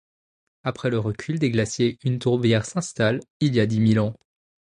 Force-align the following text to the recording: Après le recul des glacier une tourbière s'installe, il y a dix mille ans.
Après 0.63 0.89
le 0.89 0.97
recul 0.97 1.37
des 1.37 1.51
glacier 1.51 1.99
une 2.03 2.17
tourbière 2.17 2.65
s'installe, 2.65 3.19
il 3.39 3.53
y 3.53 3.59
a 3.59 3.67
dix 3.67 3.79
mille 3.79 3.99
ans. 3.99 4.15